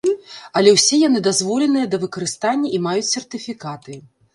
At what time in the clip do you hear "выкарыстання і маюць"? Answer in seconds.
2.09-3.09